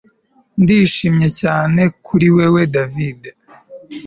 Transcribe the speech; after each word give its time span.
Ndishimye 0.61 1.27
cyane 1.41 1.81
kuri 2.05 2.27
wewe 2.35 2.61
David 2.73 3.19